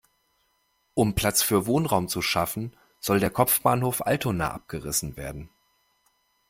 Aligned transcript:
Um 0.95 1.13
Platz 1.13 1.43
für 1.43 1.67
Wohnraum 1.67 2.07
zu 2.07 2.23
schaffen, 2.23 2.75
soll 2.99 3.19
der 3.19 3.29
Kopfbahnhof 3.29 4.03
Altona 4.07 4.49
abgerissen 4.49 5.15
werden. 5.15 5.51